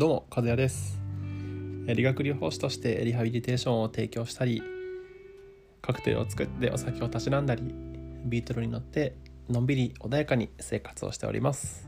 [0.00, 0.98] どうも和也です。
[1.86, 4.62] 理学療法士としてリハビリテーションを提供したり
[5.82, 7.62] カクテルを作ってお酒をたしなんだり
[8.24, 9.14] ビートルに乗って
[9.50, 11.86] のんびり穏やかに生活をしております。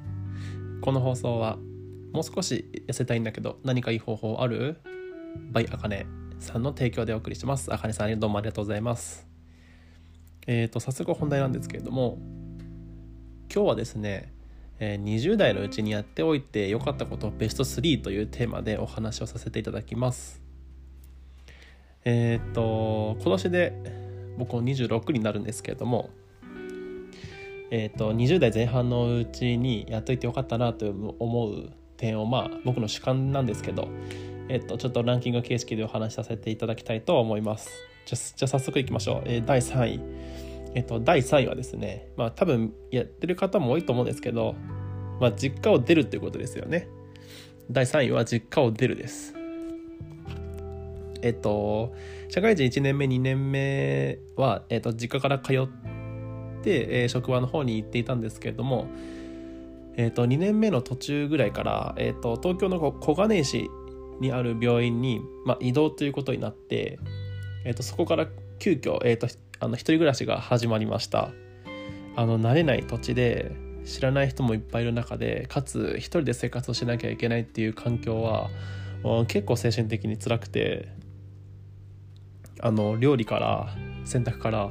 [0.82, 1.56] この放送は
[2.12, 4.76] もう少し痩せたいんだけど何かいい方法ある？
[5.50, 6.04] バイあかね
[6.38, 7.72] さんの提供でお送りします。
[7.72, 9.26] あかねさんどうもありがとうございます。
[10.46, 12.18] えーと早速本題なんですけれども
[13.50, 14.34] 今日はですね
[14.84, 20.42] 20代のうちにやっておいて良かったことベスト3というテーマでお話をさせていただきます。
[22.04, 23.72] えっ、と今年で
[24.38, 26.10] 僕も26になるんですけれども
[27.70, 33.88] えっ、と20代前半のうちにやっといてよかったなと思う点をまあ僕の主観なんですけど
[34.48, 37.70] えっ、とちょっとランキング形式でお話しさせていただきたいと思います。
[38.04, 40.00] じゃじゃあ早速いきましょう、え、第3位。
[40.74, 44.54] えっと、第3位はですね、まあ多分やってる方も多いと思うんですけど、
[45.22, 46.88] まあ実家を出るっていうことですよね。
[47.70, 49.34] 第3位は実家を出るです。
[51.22, 51.94] えっと、
[52.28, 55.68] 社会人1年目、2年目は、えっと、実家から通っ
[56.64, 58.88] て、えー、職場の方に行っていたんですけれども、
[59.96, 63.70] えっと、2年目の途中ぐらいから、えっと、東京の小金井市
[64.20, 66.98] にある病院に、まあ、移動ということになって、
[67.64, 68.26] えっと、そこから
[68.58, 69.28] 急遽、えっと、
[69.60, 71.30] あの一人暮らしが始まりました
[72.16, 73.52] あの慣れない土地で
[73.84, 78.50] 知らない人もいっぱいいる中でかつ一人で生活をしなきゃいけないっていう環境は
[79.26, 80.88] 結構精神的に辛くて
[82.60, 84.70] あの料理から洗濯から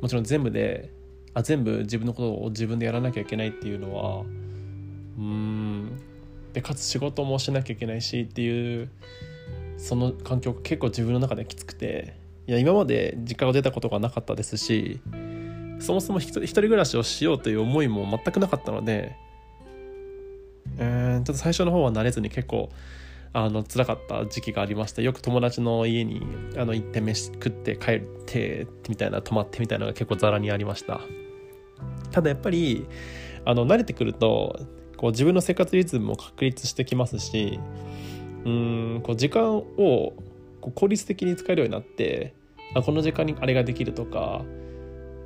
[0.00, 0.90] もちろん全部で
[1.34, 4.24] あ全部自分のことを自分でやらなきゃいけないっていうのは
[5.18, 6.00] うん
[6.52, 8.88] でかつ仕事もしなきゃいけないしっていう
[9.76, 12.16] その環境が結構自分の中できつくて
[12.46, 15.00] いや今まで実家を出たことがなかったですし
[15.80, 19.16] そもそも一人暮らしをしようという思いも全くなかったので
[20.78, 22.70] うんちょっと最初の方は慣れずに結構
[23.32, 26.22] あの辛かった時期がありましたよく友達の家に
[26.56, 31.00] あの行って飯食って帰ってみたいな泊まってみたいなのが結構ざらにありました。
[32.10, 32.86] ただやっぱり
[33.44, 34.58] あの慣れてくると
[34.96, 37.60] こう自分の生活リズムも確立してきますし
[38.44, 40.12] うんこう時間を
[40.74, 42.34] 効率的に使えるようになって
[42.74, 44.42] あこの時間にあれができるとか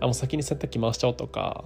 [0.02, 1.64] あもう先に洗濯機回しちゃおうとか。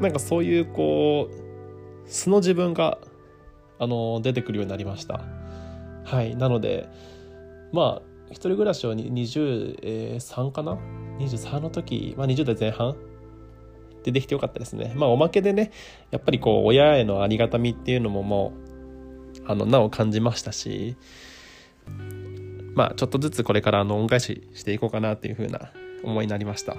[0.00, 2.98] なんかそういうこう素の自分が
[3.80, 5.24] あの出てくるようになりました。
[6.04, 6.36] はい。
[6.36, 6.88] なので
[7.72, 10.78] まあ一人暮らしを23かな
[11.18, 12.96] ？23の時、まあ、20代前半
[14.04, 14.92] でできてよかったですね。
[14.96, 15.72] まあおまけでね
[16.10, 18.68] やっぱりこう親へのありがたみっていうのももう
[19.50, 20.96] あのなお感じましたし
[22.74, 25.72] まあちょっとずつこれからあの恩返ししていこうかなっていう風な
[26.02, 26.76] 思いになりました。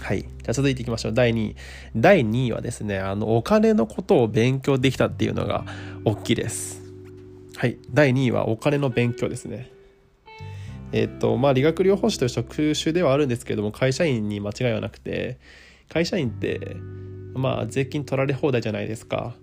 [0.00, 0.22] はい。
[0.22, 1.12] じゃあ続いていきましょう。
[1.12, 1.56] 第2位。
[1.94, 5.64] 第2位はですね、あの、お金のことを勉強できたっていうのが
[6.04, 6.82] 大きいです。
[7.56, 7.78] はい。
[7.92, 9.70] 第2位はお金の勉強ですね。
[10.92, 15.38] えっ、と、まあ、理学療法士という職種ではあるんですけども、会社員に間違いはなくて、
[15.88, 16.76] 会社員って、
[17.34, 19.34] まあ、税金取られ放題じゃないですか。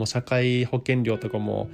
[0.00, 1.68] もう社会保険料とかも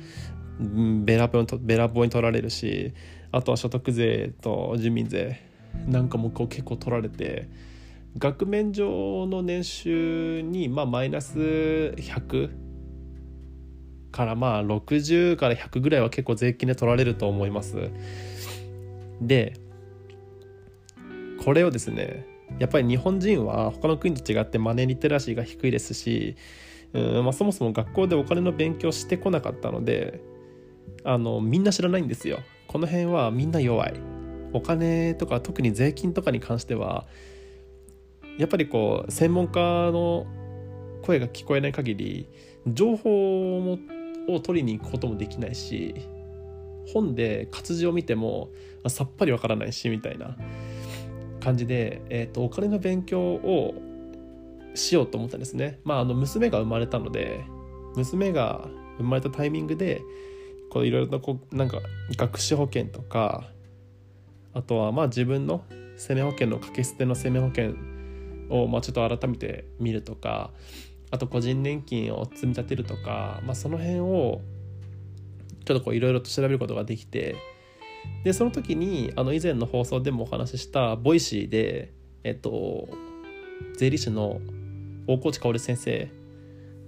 [1.04, 2.92] べらぼうに取られるし
[3.30, 5.40] あとは所得税と住民税
[5.86, 7.48] なんかもこう結構取られて
[8.18, 12.50] 額面上の年収にまあマイナス100
[14.10, 17.90] からまあ60から100ぐらいは結構税金で取られると思います。
[19.20, 19.54] で
[21.44, 22.26] これをですね
[22.58, 26.36] やっぱり日本人は他の国と違ってマネーリテラシーが低いですし
[26.92, 30.22] うん、まあ、そもそも学校でお金の勉強してこなかったので
[31.04, 32.40] あのみんな知らないんですよ。
[32.66, 34.15] この辺はみんな弱い。
[34.56, 37.06] お金とか特に税金とかに関しては
[38.38, 40.26] やっぱりこう専門家の
[41.02, 42.28] 声が聞こえない限り
[42.66, 43.78] 情報も
[44.28, 45.94] を取りに行くこともできないし
[46.92, 48.50] 本で活字を見ても
[48.88, 50.36] さっぱりわからないしみたいな
[51.40, 53.74] 感じで、えーと、お金の勉強を
[54.74, 55.78] しようと思ったんですね。
[55.84, 57.44] まあ、あの娘が生まれたので
[57.94, 60.02] 娘が生まれたタイミングで
[60.70, 61.78] こういろいろとこうなんか
[62.16, 63.50] 学資保険とか
[64.56, 65.64] あとはまあ自分の
[65.98, 67.74] 生命保険の掛け捨ての生命保険
[68.48, 70.50] をまあちょっと改めて見るとか
[71.10, 74.40] あと個人年金を積み立てるとか、まあ、その辺を
[75.66, 77.36] ちょっといろいろと調べることができて
[78.24, 81.92] でその時にあの以前の放送でもお話しした Voicy で
[82.24, 82.88] えっと
[83.76, 84.40] 税理士の
[85.06, 86.10] 大河内薫先生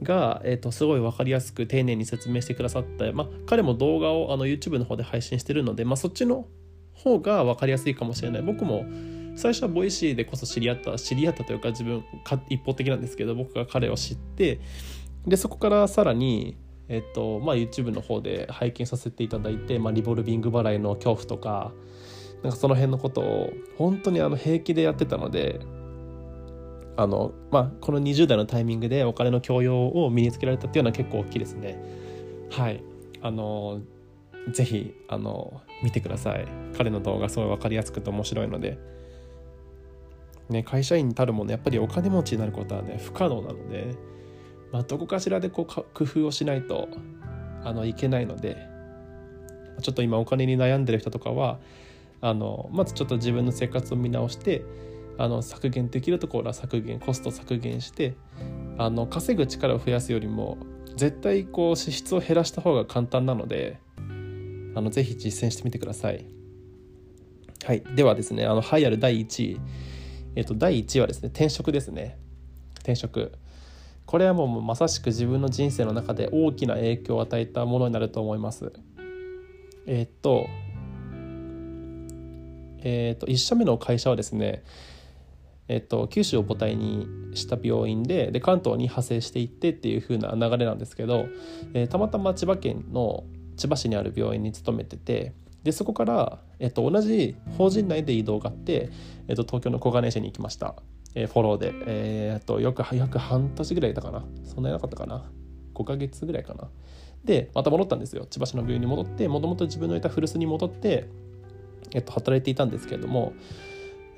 [0.02, 6.46] が、えーと、すごい分かりやすく丁寧に説明してくださって、まあ、彼も動画をあの YouTube の方で配信してるので、まあ、そっちの
[7.02, 8.84] 方が分かりやすいかもしれない僕も
[9.36, 12.04] 最初は Voicy でこそ知り合った知り合ったというか自分
[12.48, 14.60] 一方的なんですけど僕が彼を知って
[15.26, 16.56] でそこからさらに
[16.88, 21.72] えっとまあ、YouTube の方で拝見させていただいて、まあ、リボルビング払いの恐怖とか
[22.42, 25.60] なんかその辺のことを本当にあの平気でやってたので
[26.96, 31.78] あの、まあ、この20代のタイミングでお金の教養を身につけられたっていうのは結構大きいですね。
[32.50, 32.82] はい
[33.20, 33.82] あの
[34.52, 36.46] ぜひあの見てください。
[36.76, 38.78] 彼の動画すごい分かりやすくて面白いので、
[40.48, 43.94] ね、会社員にたるものやっぱりお金持ちになることはね不可能なので、
[44.72, 46.88] まあ、どこかしらでこう工夫をしないと
[47.64, 48.78] あのいけないので。
[49.82, 51.58] ちょっと今お金に悩んでる人とかは
[52.20, 54.64] あのまずちょっと自分の生活を見直して
[55.18, 58.14] あの削減できるところは削減コスト削減して
[58.76, 60.58] あの稼ぐ力を増やすよりも
[60.96, 63.80] 絶対こう支出を減らした方が簡単なので
[64.78, 66.24] あのぜひ実践してみてください。
[67.64, 69.60] はい、ではですねあの栄えある第1位、
[70.36, 72.16] えっと、第1位はですね転職ですね。
[72.76, 73.32] 転職。
[74.06, 78.72] これはもうまさしく自分の人生の中で大きな影響を与えたものになると思います。
[79.86, 80.46] えっと
[82.80, 84.62] えっと1社目の会社はですね
[85.70, 91.26] えっと、九州を母体にした病院でで関東に派生していってっていう風な流れなんですけど、
[91.74, 93.24] えー、たまたま千葉県の
[93.58, 98.90] 千葉市にある病院に勤めててでそこから、えっと、同じ法人内で移動があって、
[99.26, 100.76] えっと、東京の小金井市に行きました、
[101.14, 104.24] えー、フォローで、えー、っとよく約半年ぐらいいたかな。
[104.44, 105.30] そんなになかったかな。
[105.74, 106.68] 5ヶ月ぐらいかな。
[107.24, 108.24] でまた戻ったんですよ。
[108.30, 111.08] 千葉市の病院に戻ってもともと自分のいた古巣に戻って、
[111.92, 113.32] えっと、働いていたんですけれども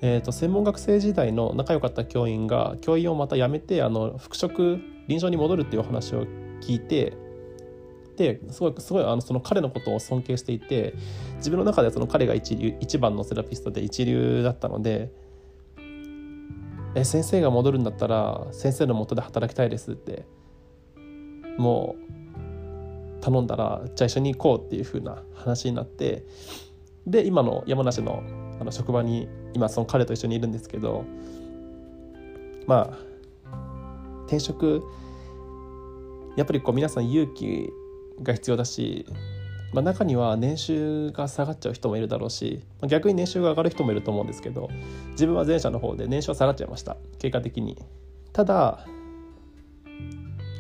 [0.03, 6.25] えーと、専門学生時代の仲良かった教員が教員をまた辞めてあの復職臨床に戻るっていうお話を
[6.63, 7.13] 聞いて
[8.21, 10.95] ですごいすごいあのその彼のことを尊敬していて
[11.37, 15.11] 自分の中ではその彼が一流一番のセラピストで一流だったので
[16.95, 20.27] え先生が戻るんだったら先生のもとで働きたいですって
[21.57, 21.97] も
[23.19, 26.25] う頼んだらじゃあ一緒に行こうっていう風な話になって
[27.07, 28.23] で今の山梨の
[28.61, 31.05] あの職場に今その彼と一緒にいるんですけど
[32.67, 32.99] まあ
[34.27, 34.83] 転職
[36.37, 37.71] やっぱりこう皆さん勇気
[38.23, 39.07] が必要だし、
[39.73, 44.69] まあ、中には年収が下がっちゃう人もいるだろうしまあ逆に年収が上がる人もいると思うんですけど
[45.13, 46.97] 自分は前者の方で年収は下がっちゃいました。
[47.19, 47.77] 結果的に。
[48.33, 48.85] ただ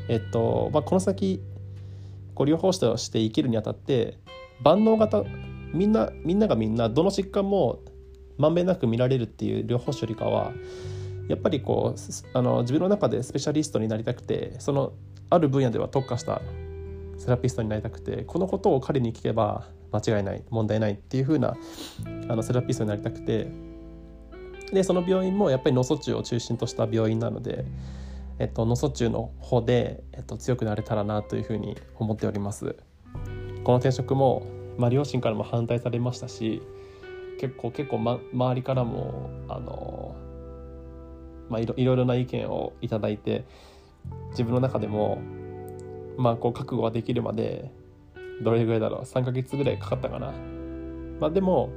[0.08, 1.40] えっと、まあ、この先
[2.34, 4.18] ご療法士として生きるにあたって
[4.62, 5.22] 万能型
[5.72, 7.80] みんなみんながみんなどの疾患も
[8.38, 10.52] まんべんなく見られるっていう療法士よりかは
[11.28, 14.94] やっぱりこうあの自分の中でスペシャリストになりたくてその
[15.28, 16.42] ある分野では特化した
[17.20, 21.54] セラピストになりたくてこのことを彼に聞けば間違いない問題ないっていう風な
[22.28, 23.48] あなセラピストになりたくて
[24.72, 27.66] でその病院もやっぱり脳卒中を中心とした病院なので、
[28.38, 32.76] えっと、脳卒中の方で、えっと、強くなれたらなというふうに思っております。
[33.64, 34.46] この転職も、
[34.78, 36.62] まあ、両親からも反対されましたし
[37.40, 40.14] 結構結構、ま、周りからもあの、
[41.50, 43.44] まあ、いろいろな意見をいただいて
[44.30, 45.18] 自分の中でも、
[46.20, 47.70] まあ、こう覚悟ができるまで
[48.42, 50.32] どれぐらいだろう？3ヶ月ぐらいかかったかな。
[51.18, 51.70] まあ、でも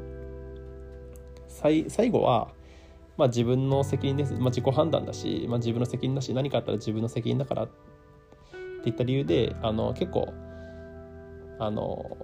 [1.47, 2.49] 最最後は、
[3.17, 7.69] まあ、自分の責任です、まあ、自己判断だし、まあ、自分の責任だし何かあったら自分の責任だからっ
[8.83, 10.33] ていった理由であの結構
[11.59, 12.17] あの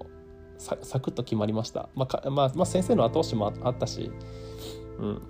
[0.57, 1.87] ササクッと決まりました。
[1.95, 4.11] まあまあ、まあ、先生の後押しもあったし、
[4.99, 5.21] うん。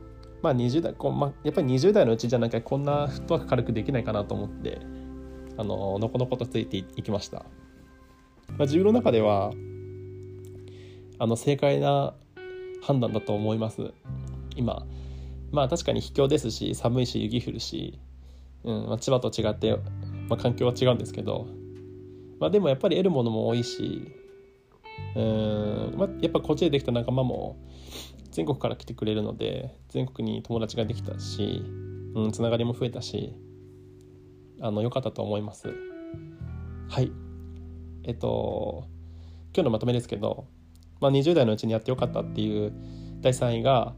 [0.41, 4.79] まあ20代こう、まあ、やっぱり20代のうちじゃなきゃこんなフットワーク軽くできないかなと思って、
[5.59, 7.39] あの、のこのことついていきました。
[7.39, 9.51] まあ、自分の中では、
[11.19, 12.13] あの、正解な
[12.81, 13.91] 判断だと思います。
[14.55, 14.85] 今。
[15.51, 17.99] まあ確かに秘境ですし、寒いし、雪降るし、
[18.63, 19.75] うんまあ、千葉と違って、
[20.29, 21.47] まあ、環境は違うんですけど、
[22.39, 24.15] まあでもやっぱり得るものも多いし、
[25.15, 27.57] うん、まあ、やっぱこっちでできた仲間も
[28.31, 31.63] 全国から来てくれるので全国に友達ができたし、
[32.15, 33.33] うん、つながりも増えたし
[34.61, 35.73] あの良かったと思います。
[36.89, 37.11] はい。
[38.03, 38.87] えっと
[39.53, 40.47] 今日のまとめですけど、
[40.99, 42.73] まあ、20代のうちにやってよかったっていう
[43.21, 43.93] 第3位が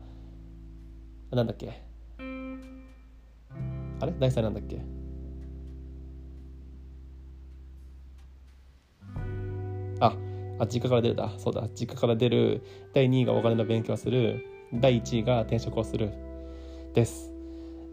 [1.31, 1.81] なんだっけ？
[3.99, 4.13] あれ？
[4.19, 4.81] 第3位なんだっけ？
[9.99, 10.15] あ
[10.59, 11.31] あ実家から出るだ。
[11.37, 12.61] そうだ実家から出る
[12.93, 14.45] 第2位がお金の勉強する。
[14.73, 16.11] 第1位が転職をする。
[16.93, 17.31] です、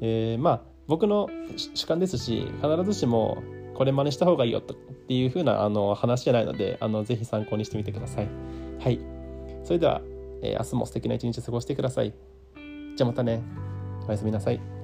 [0.00, 1.28] えー、まあ僕の
[1.74, 3.42] 主観ですし必ずしも
[3.74, 8.28] これ真似した方がいいよっていう風なあな話じゃないのであのぜひ参考にしてみてください。
[8.80, 8.98] はい。
[9.62, 10.00] それでは、
[10.42, 12.12] えー、明日も素敵な一日過ごしてください。
[12.96, 13.42] じゃあまたね。
[14.08, 14.77] おやすみなさい。